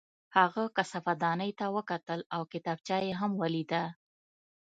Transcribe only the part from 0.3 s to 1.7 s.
هغه کثافت دانۍ ته